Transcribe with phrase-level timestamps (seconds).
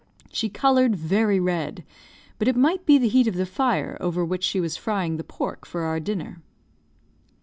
[0.31, 1.83] She coloured very red;
[2.39, 5.23] but it might be the heat of the fire over which she was frying the
[5.23, 6.41] pork for our dinner.